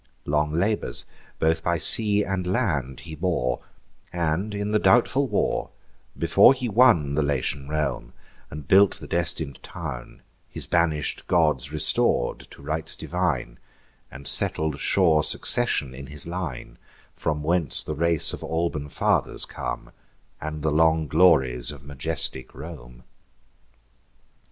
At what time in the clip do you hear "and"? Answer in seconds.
2.23-2.47, 4.11-4.55, 8.49-8.67, 14.09-14.27, 20.41-20.63